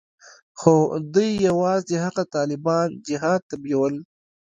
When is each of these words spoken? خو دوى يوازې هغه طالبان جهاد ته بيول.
خو 0.59 0.73
دوى 1.13 1.29
يوازې 1.47 1.95
هغه 2.05 2.23
طالبان 2.35 2.89
جهاد 3.07 3.41
ته 3.49 3.55
بيول. 3.63 3.95